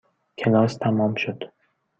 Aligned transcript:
کلاس 0.39 0.71
تمام 0.81 1.13
شد. 1.15 1.39